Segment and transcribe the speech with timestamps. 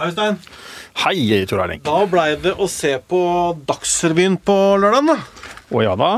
[0.00, 0.38] Hei, Stein.
[1.02, 1.82] Hei, Tor Erling.
[1.84, 3.18] Da blei det å se på
[3.68, 5.16] Dagsrevyen på lørdag, da.
[5.76, 6.08] Å ja da.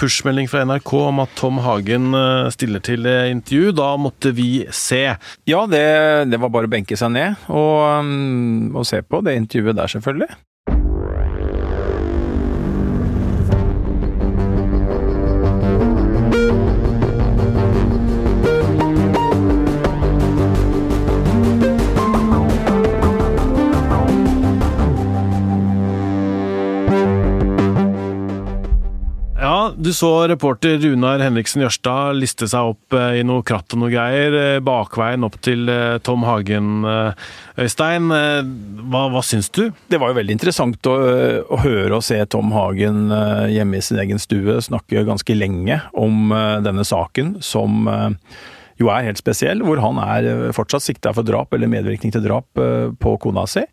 [0.00, 3.74] Pushmelding fra NRK om at Tom Hagen eh, stiller til eh, intervju.
[3.76, 5.02] Da måtte vi se.
[5.44, 5.84] Ja, det,
[6.32, 9.92] det var bare å benke seg ned og, um, og se på det intervjuet der,
[9.92, 10.30] selvfølgelig.
[29.48, 33.80] Ja, du så reporter Runar Henriksen Jørstad liste seg opp eh, i noe kratt og
[33.80, 36.84] noe greier eh, bakveien opp til eh, Tom Hagen.
[37.56, 39.70] Øystein, hva, hva syns du?
[39.88, 40.98] Det var jo veldig interessant å,
[41.48, 43.08] å høre og se Tom Hagen
[43.48, 46.28] hjemme i sin egen stue snakke ganske lenge om
[46.66, 47.88] denne saken, som
[48.78, 52.24] jo er helt spesiell, hvor han er eh, fortsatt sikta for drap eller medvirkning til
[52.24, 53.64] drap eh, på kona si.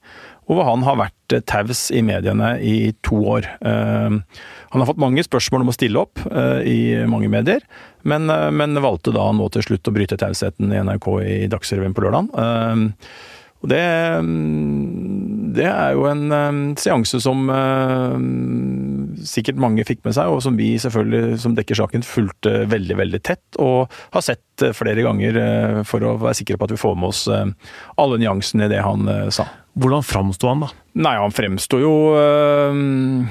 [0.46, 3.48] Og hvor han har vært eh, taus i mediene i to år.
[3.66, 6.22] Han har fått mange spørsmål om å stille opp
[6.68, 7.64] i mange medier,
[8.04, 12.04] men, men valgte da nå til slutt å bryte tausheten i NRK i Dagsrevyen på
[12.06, 12.30] lørdag.
[13.64, 13.86] Og det,
[14.28, 17.48] mm, det er jo en seanse som
[19.24, 23.22] sikkert mange fikk med seg, og som vi selvfølgelig, som dekker saken, fulgte veldig, veldig
[23.26, 23.44] tett.
[23.62, 26.98] Og har sett uh, flere ganger uh, for å være sikre på at vi får
[27.00, 27.46] med oss uh,
[28.02, 29.48] alle nyansene i det han sa.
[29.76, 30.72] Hvordan framsto han, da?
[31.04, 33.28] Nei, han fremsto jo øh,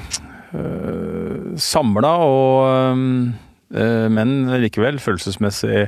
[0.53, 2.67] øh, samla og
[3.73, 5.87] øh, Men likevel følelsesmessig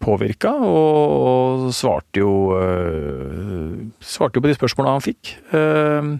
[0.00, 5.34] påvirka, og, og svarte jo øh, Svarte jo på de spørsmåla han fikk.
[5.52, 6.16] Uh,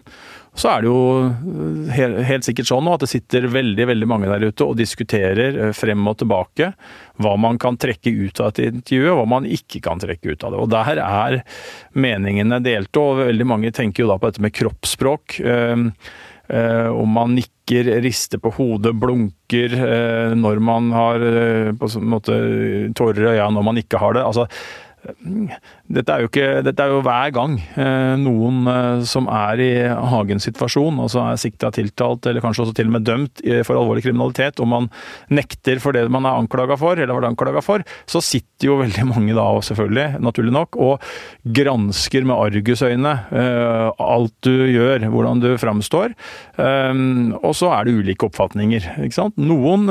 [0.58, 4.48] så er det jo helt, helt sikkert sånn at det sitter veldig veldig mange der
[4.50, 6.72] ute og diskuterer eh, frem og tilbake
[7.22, 10.44] hva man kan trekke ut av et intervju, og hva man ikke kan trekke ut
[10.46, 10.64] av det.
[10.64, 11.38] Og Der er
[11.92, 15.38] meningene delte, og veldig mange tenker jo da på dette med kroppsspråk.
[15.44, 15.86] Eh,
[16.50, 22.12] eh, om man nikker, rister på hodet, blunker eh, når man har eh, på en
[22.16, 22.38] måte
[22.98, 24.26] tårer i øynene, når man ikke har det.
[24.26, 24.48] altså
[25.00, 30.44] dette er ikke, dette er jo hver gang eh, noen eh, som er i Hagens
[30.48, 34.60] situasjon, altså er sikta, tiltalt eller kanskje også til og med dømt for alvorlig kriminalitet,
[34.60, 34.88] og man
[35.32, 38.78] nekter for det man er anklaga for, eller har vært anklaga for, så sitter jo
[38.82, 41.10] veldig mange da, selvfølgelig, naturlig nok, og
[41.60, 46.12] gransker med argusøyne eh, alt du gjør, hvordan du framstår.
[46.60, 49.38] Og så er det ulike oppfatninger, ikke sant.
[49.40, 49.88] Noen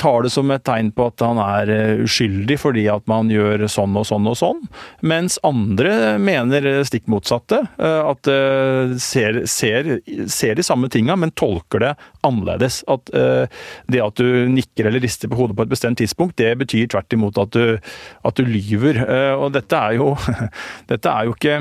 [0.00, 3.66] tar det som et tegn på at han er eh, uskyldig fordi at man gjør
[3.70, 4.62] sånn og sånn og sånn,
[5.06, 7.62] mens andre mener stikk motsatte.
[7.78, 9.90] eh, At eh, ser, ser,
[10.30, 11.92] ser de samme tinga, men tolker det
[12.26, 12.80] annerledes.
[12.88, 13.44] At eh,
[13.92, 17.12] det at du nikker eller rister på hodet på et bestemt tidspunkt, det betyr tvert
[17.16, 17.76] imot at du,
[18.24, 19.02] at du lyver.
[19.04, 20.14] Eh, Og dette er jo,
[20.90, 21.60] dette er jo ikke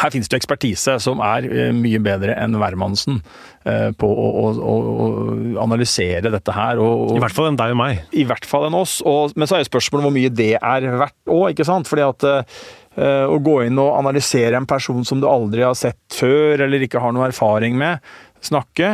[0.00, 3.20] her finnes det ekspertise som er eh, mye bedre enn hvermannsen
[3.68, 5.06] eh, på å, å, å,
[5.62, 6.80] analysere dette her.
[6.82, 8.02] Og, I hvert fall enn deg og meg.
[8.16, 8.98] I hvert fall enn oss.
[9.06, 11.90] Og, men så er jo spørsmålet hvor mye det er verdt òg, ikke sant.
[11.90, 16.00] Fordi at uh, å gå inn og analysere en person som du aldri har sett
[16.14, 18.02] før, eller ikke har noe erfaring med,
[18.44, 18.90] snakke,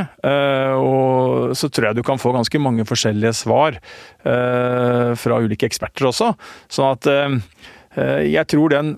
[0.79, 3.81] og så tror jeg du kan få ganske mange forskjellige svar
[4.23, 6.29] fra ulike eksperter også.
[6.71, 7.09] Sånn at
[8.31, 8.93] jeg tror den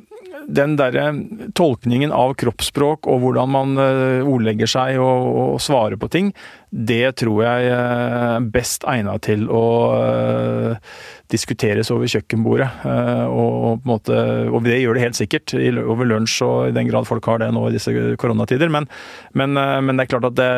[0.47, 1.11] den derre
[1.59, 6.33] tolkningen av kroppsspråk og hvordan man eh, ordlegger seg og, og svarer på ting,
[6.73, 10.93] det tror jeg er best egna til å eh,
[11.33, 12.69] diskuteres over kjøkkenbordet.
[12.89, 14.17] eh, Og, måte,
[14.49, 17.51] og det gjør det helt sikkert over lunsj og i den grad folk har det
[17.53, 18.73] nå i disse koronatider.
[18.73, 18.89] Men,
[19.37, 20.49] men, eh, men det er klart at det,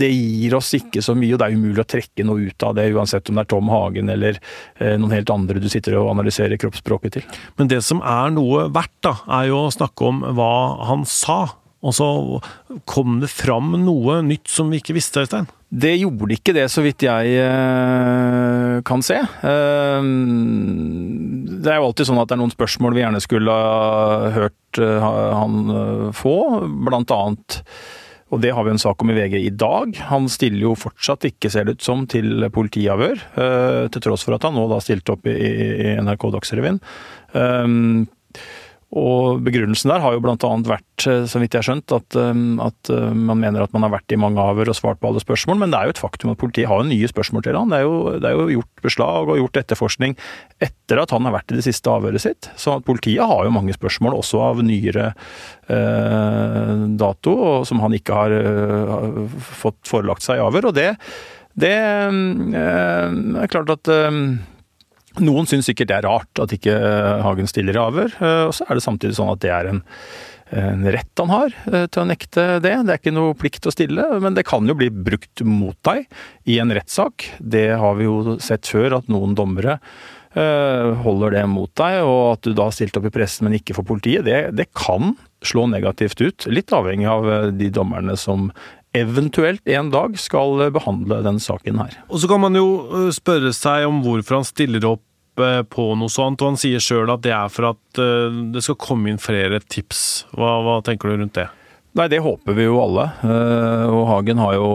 [0.00, 2.76] det gir oss ikke så mye, og det er umulig å trekke noe ut av
[2.78, 4.40] det, uansett om det er Tom Hagen eller
[4.78, 7.28] eh, noen helt andre du sitter og analyserer kroppsspråket til.
[7.60, 10.54] Men det som er noe verdt, da, er jo å snakke om hva
[10.88, 11.42] han sa.
[11.84, 12.06] Og så
[12.88, 15.48] kom det fram noe nytt som vi ikke visste, Øystein.
[15.74, 19.18] Det gjorde ikke det, så vidt jeg eh, kan se.
[19.18, 20.06] Eh,
[21.64, 24.80] det er jo alltid sånn at det er noen spørsmål vi gjerne skulle ha hørt
[24.80, 25.76] eh, han
[26.16, 26.38] få,
[26.86, 27.60] blant annet
[28.32, 29.92] og det har vi en sak om i VG i dag.
[30.08, 33.20] Han stiller jo fortsatt ikke, ser det ut som, til politiavhør,
[33.94, 36.80] til tross for at han nå da stilte opp i, i NRK Dagsrevyen.
[37.36, 38.08] Um,
[38.94, 42.42] og begrunnelsen der har jo annet vært, eh, så vidt jeg har skjønt, at, eh,
[42.62, 45.22] at eh, man mener at man har vært i mange avhør og svart på alle
[45.22, 47.74] spørsmål, men det er jo et faktum at politiet har nye spørsmål til han.
[47.74, 50.14] Det er jo, det er jo gjort beslag og gjort etterforskning
[50.62, 52.50] etter at han har vært i det siste avhøret sitt.
[52.60, 55.10] Så politiet har jo mange spørsmål, også av nyere
[55.66, 57.36] eh, dato,
[57.66, 60.70] som han ikke har eh, fått forelagt seg i avhør.
[60.70, 60.92] Og det,
[61.58, 63.94] det eh, er klart at
[65.22, 66.74] Noen syns sikkert det er rart at ikke
[67.22, 68.14] Hagen stiller i avhør,
[68.48, 69.82] og så er det samtidig sånn at det er en,
[70.58, 72.74] en rett han har til å nekte det.
[72.82, 76.08] Det er ikke noe plikt å stille, men det kan jo bli brukt mot deg
[76.50, 77.28] i en rettssak.
[77.38, 79.78] Det har vi jo sett før, at noen dommere
[80.34, 83.76] holder det mot deg, og at du da har stilt opp i pressen, men ikke
[83.76, 85.14] for politiet, det, det kan
[85.46, 86.46] slå negativt ut.
[86.50, 88.48] Litt avhengig av de dommerne som
[88.94, 91.96] eventuelt en dag skal behandle den saken her.
[92.08, 95.90] Og Så kan man jo øh, spørre seg om hvorfor han stiller opp øh, på
[95.98, 99.10] noe sånt, og han sier sjøl at det er for at øh, det skal komme
[99.10, 100.26] inn flere tips.
[100.36, 101.48] Hva, hva tenker du rundt det?
[101.94, 103.04] Nei, det håper vi jo alle.
[103.22, 104.70] Eh, og Hagen har jo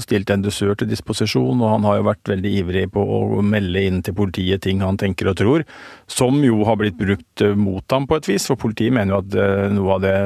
[0.00, 3.82] stilt en dusør til disposisjon, og han har jo vært veldig ivrig på å melde
[3.90, 5.66] inn til politiet ting han tenker og tror,
[6.08, 8.48] som jo har blitt brukt eh, mot ham på et vis.
[8.48, 10.16] For politiet mener jo at eh, noe av det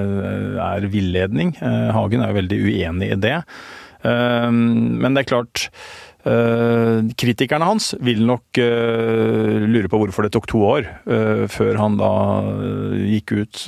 [0.68, 1.56] er villedning.
[1.58, 3.40] Hagen er jo veldig uenig i det.
[4.06, 5.64] Men det er klart
[7.18, 10.88] kritikerne hans vil nok lure på hvorfor det tok to år
[11.50, 12.10] før han da
[13.26, 13.62] gikk ut,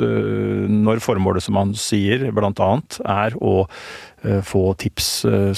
[0.70, 2.68] når formålet, som han sier, bl.a.
[3.04, 3.54] er å
[4.46, 5.08] få tips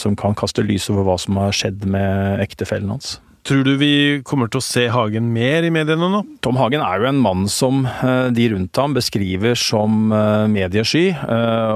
[0.00, 3.18] som kan kaste lys over hva som har skjedd med ektefellen hans.
[3.48, 6.20] Tror du vi kommer til å se Hagen mer i mediene nå?
[6.44, 7.86] Tom Hagen er jo en mann som
[8.36, 10.12] de rundt ham beskriver som
[10.52, 11.10] mediesky,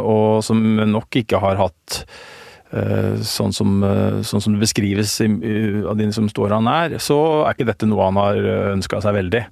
[0.05, 0.61] og som
[0.93, 2.44] nok ikke har hatt Eh,
[2.75, 7.55] sånn som, eh, sånn som, det beskrives av de som står han nær, så er
[7.55, 9.45] ikke dette noe han har eh, ønska seg veldig.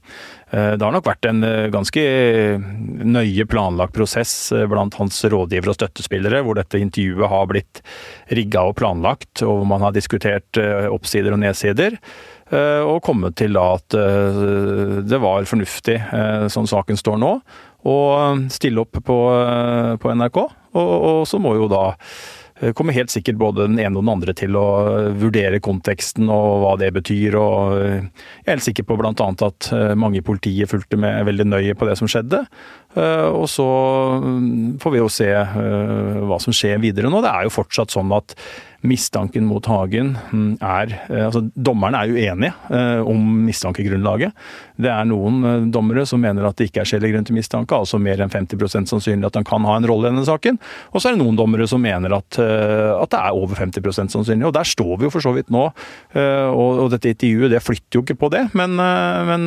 [0.52, 1.40] Det har nok vært en
[1.72, 2.02] ganske
[3.08, 4.34] nøye planlagt prosess
[4.68, 7.80] blant hans rådgivere og støttespillere, hvor dette intervjuet har blitt
[8.36, 10.60] rigga og planlagt, og hvor man har diskutert
[10.92, 11.96] oppsider og nedsider.
[12.52, 15.96] Og kommet til at det var fornuftig,
[16.52, 17.32] sånn saken står nå,
[17.88, 17.96] å
[18.52, 19.18] stille opp på,
[20.04, 20.42] på NRK.
[20.76, 24.12] Og, og så må jo da Eh, kommer helt sikkert både den ene og den
[24.12, 24.66] andre til å
[25.18, 27.36] vurdere konteksten og hva det betyr.
[27.40, 29.12] og eh, Jeg er helt sikker på bl.a.
[29.12, 32.44] at eh, mange i politiet fulgte med veldig nøye på det som skjedde.
[32.92, 33.64] Og så
[34.20, 37.22] mm, får vi jo se hva som skjer videre nå.
[37.24, 38.34] Det er jo fortsatt sånn at
[38.82, 44.34] mistanken mot Hagen mm, er eh, altså Dommerne er uenige eh, om mistankegrunnlaget.
[44.82, 47.78] Det er noen eh, dommere som mener at det ikke er skjellig grunn til mistanke,
[47.78, 50.58] altså mer enn 50% sannsynlig at han kan ha en rolle i denne saken.
[50.92, 54.48] Og så er det noen dommere som mener at, at det er over 50% sannsynlig.
[54.48, 55.68] Og der står vi jo for så vidt nå.
[56.16, 59.46] Og, og dette intervjuet det flytter jo ikke på det, men, men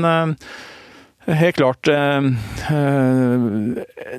[1.25, 2.17] Helt klart eh,
[2.69, 3.45] eh,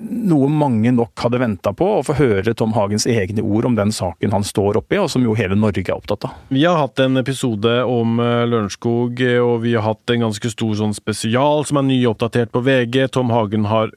[0.03, 3.93] noe mange nok hadde venta på, å få høre Tom Hagens egne ord om den
[3.95, 6.35] saken han står oppi, og som jo hele Norge er opptatt av.
[6.51, 10.75] Vi har hatt en episode om eh, Lørenskog, og vi har hatt en ganske stor
[10.83, 13.01] sånn spesial som er nyoppdatert på VG.
[13.15, 13.93] Tom Hagen har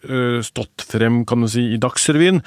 [0.45, 2.43] stått frem kan du si, i Dagsrevyen.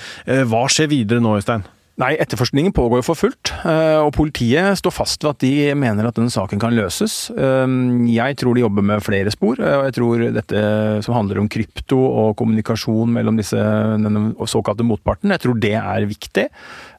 [0.48, 1.66] Hva skjer videre nå, Øystein?
[2.00, 3.50] Nei, etterforskningen pågår jo for fullt.
[3.68, 7.26] Eh, og politiet står fast ved at de mener at denne saken kan løses.
[7.36, 7.74] Eh,
[8.14, 10.62] jeg tror de jobber med flere spor, eh, og jeg tror dette
[11.04, 16.08] som handler om krypto og kommunikasjon mellom disse, denne såkalte motparten, jeg tror det er
[16.08, 16.48] viktig.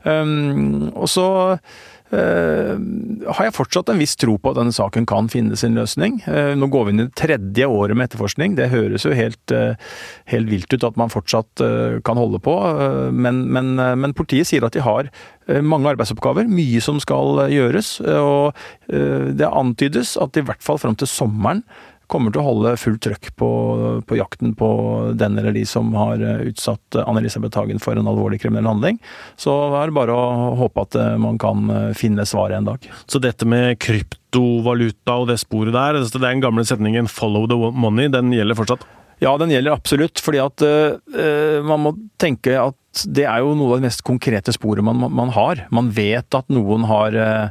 [0.04, 1.26] Og så
[2.14, 6.20] har jeg fortsatt en viss tro på at denne saken kan finne sin løsning.
[6.28, 8.58] Uh, nå går vi inn i det tredje året med etterforskning.
[8.60, 9.74] Det høres jo helt, uh,
[10.32, 11.64] helt vilt ut at man fortsatt
[12.06, 12.54] kan holde på,
[13.14, 15.10] men, men, men, politiet sier at de har
[15.66, 17.96] mange arbeidsoppgaver, mye som skal gjøres.
[18.04, 18.58] Og
[18.88, 21.64] det antydes at i hvert fall fram til sommeren
[22.12, 23.50] kommer til å holde fullt trøkk på,
[24.08, 24.70] på, jakten på
[25.20, 29.00] den eller de som har eh, utsatt Anne-Elisabeth Hagen for en alvorlig kriminell handling.
[29.40, 32.90] Så er det bare å håpe at eh, man kan eh, finne svaret en dag.
[33.08, 37.58] Så dette med kryptovaluta og det sporet der, det er den gamle setningen 'follow the
[37.72, 38.86] money', den gjelder fortsatt?
[39.24, 40.20] Ja, den gjelder absolutt.
[40.20, 44.52] fordi at uh, man må tenke at det er jo noe av det mest konkrete
[44.52, 45.64] sporet man, man har.
[45.72, 47.48] Man vet at noen har Eh,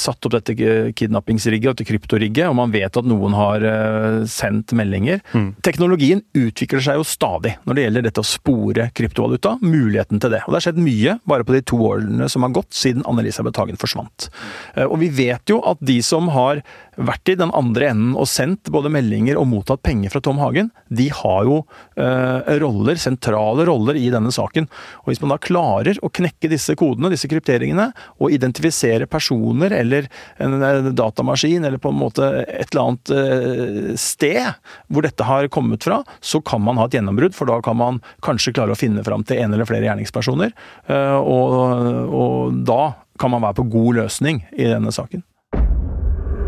[0.00, 0.54] satt opp dette
[0.98, 5.20] kidnappingsrigget, dette kryptorigget, og man vet at noen har eh, sendt meldinger.
[5.34, 5.50] Mm.
[5.64, 10.42] Teknologien utvikler seg jo stadig når det gjelder dette å spore kryptovaluta, muligheten til det.
[10.44, 13.62] Og det har skjedd mye bare på de to årene som har gått siden Anne-Elisabeth
[13.62, 14.28] Hagen forsvant.
[14.74, 18.28] Eh, og vi vet jo at de som har vært i den andre enden og
[18.30, 21.60] sendt både meldinger og mottatt penger fra Tom Hagen, de har jo
[21.98, 24.68] eh, roller, sentrale roller i denne saken.
[25.02, 27.90] Og Hvis man da klarer å knekke disse kodene, disse krypteringene,
[28.22, 29.43] og identifisere personer
[29.74, 30.08] eller
[30.42, 34.54] en, en datamaskin eller på en måte et eller annet eh, sted
[34.88, 38.00] hvor dette har kommet fra, så kan man ha et gjennombrudd, for da kan man
[38.24, 40.54] kanskje klare å finne fram til en eller flere gjerningspersoner.
[40.88, 42.82] Eh, og, og da
[43.20, 45.24] kan man være på god løsning i denne saken.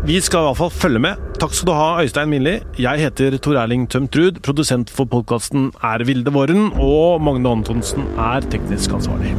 [0.07, 1.23] Vi skal i hvert fall følge med.
[1.41, 2.53] Takk skal du ha, Øystein Minli.
[2.79, 4.39] Jeg heter Tor Erling Tømt Ruud.
[4.45, 6.69] Produsent for podkasten er Vilde Våren.
[6.79, 9.35] Og Magne Antonsen er teknisk ansvarlig.